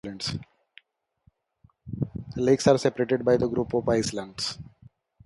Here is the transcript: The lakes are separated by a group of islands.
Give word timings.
The 0.03 0.41
lakes 2.35 2.65
are 2.65 2.79
separated 2.79 3.23
by 3.23 3.33
a 3.35 3.47
group 3.47 3.75
of 3.75 3.87
islands. 3.87 4.57